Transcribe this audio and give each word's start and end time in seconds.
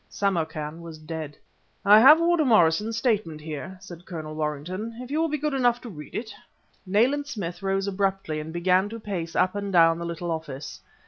Samarkan 0.09 0.81
was 0.81 0.97
dead. 0.97 1.37
"I 1.85 1.99
have 1.99 2.19
Warder 2.19 2.43
Morrison's 2.43 2.97
statement 2.97 3.39
here," 3.39 3.77
said 3.79 4.07
Colonel 4.07 4.33
Warrington, 4.33 4.95
"if 4.99 5.11
you 5.11 5.21
will 5.21 5.29
be 5.29 5.37
good 5.37 5.53
enough 5.53 5.79
to 5.81 5.89
read 5.89 6.15
it" 6.15 6.33
Nayland 6.87 7.27
Smith 7.27 7.61
rose 7.61 7.85
abruptly, 7.87 8.39
and 8.39 8.51
began 8.51 8.89
to 8.89 8.99
pace 8.99 9.35
up 9.35 9.53
and 9.53 9.71
down 9.71 9.99
the 9.99 10.05
little 10.07 10.31
office. 10.31 10.79